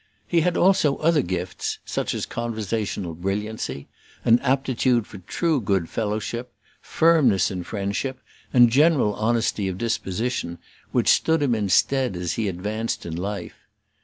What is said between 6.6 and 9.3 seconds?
firmness in friendship, and general